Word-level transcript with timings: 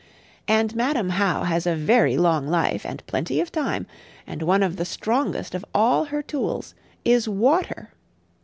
And 0.47 0.75
Madam 0.75 1.09
How 1.11 1.43
has 1.43 1.67
a 1.67 1.75
very 1.75 2.17
long 2.17 2.47
life, 2.47 2.87
and 2.87 3.05
plenty 3.05 3.39
of 3.39 3.51
time; 3.51 3.85
and 4.25 4.41
one 4.41 4.63
of 4.63 4.77
the 4.77 4.83
strongest 4.83 5.53
of 5.53 5.63
all 5.75 6.05
her 6.05 6.23
tools 6.23 6.73
is 7.05 7.29
water. 7.29 7.93